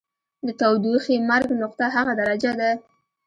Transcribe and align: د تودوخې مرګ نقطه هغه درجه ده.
د 0.45 0.47
تودوخې 0.59 1.15
مرګ 1.29 1.49
نقطه 1.61 1.85
هغه 1.95 2.13
درجه 2.21 2.51
ده. 2.59 2.71